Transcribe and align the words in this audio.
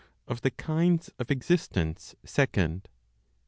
Of 0.27 0.41
the 0.41 0.49
Kinds 0.49 1.09
of 1.19 1.29
Existence, 1.29 2.15
Second. 2.25 2.89